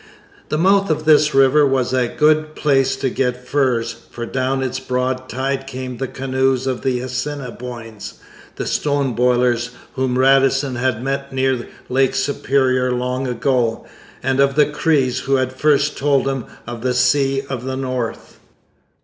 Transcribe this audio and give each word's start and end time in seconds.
The 0.49 0.57
mouth 0.57 0.89
of 0.89 1.05
this 1.05 1.35
river 1.35 1.63
was 1.63 1.93
a 1.93 2.07
good 2.07 2.55
place 2.55 2.95
to 2.95 3.07
get 3.11 3.45
furs, 3.47 3.95
for 4.09 4.25
down 4.25 4.63
its 4.63 4.79
broad 4.79 5.29
tide 5.29 5.67
came 5.67 5.97
the 5.97 6.07
canoes 6.07 6.65
of 6.65 6.81
the 6.81 6.99
Assiniboines, 7.01 8.15
the 8.55 8.65
'Stone 8.65 9.13
Boilers' 9.13 9.69
whom 9.93 10.17
Radisson 10.17 10.73
had 10.73 11.03
met 11.03 11.31
near 11.31 11.67
Lake 11.87 12.15
Superior 12.15 12.91
long 12.91 13.27
ago, 13.27 13.85
and 14.23 14.39
of 14.39 14.55
the 14.55 14.65
Crees, 14.65 15.19
who 15.19 15.35
had 15.35 15.53
first 15.53 15.99
told 15.99 16.27
him 16.27 16.45
of 16.65 16.81
the 16.81 16.95
Sea 16.95 17.43
of 17.47 17.63
the 17.65 17.77
North. 17.77 18.39